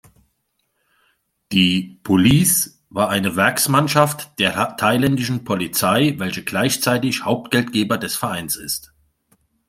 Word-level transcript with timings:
Die 1.51 1.99
"Police" 2.01 2.79
war 2.89 3.09
eine 3.11 3.35
Werksmannschaft 3.35 4.31
der 4.39 4.75
Thailändischen 4.75 5.43
Polizei, 5.43 6.15
welche 6.17 6.43
gleichzeitig 6.43 7.21
Hauptgeldgeber 7.23 7.99
des 7.99 8.15
Vereins 8.15 8.55
ist. 8.55 8.91